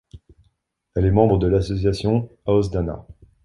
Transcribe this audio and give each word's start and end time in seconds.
Elle 0.95 1.05
est 1.05 1.11
membre 1.11 1.37
de 1.37 1.45
l'association 1.45 2.27
Aosdána. 2.47 3.05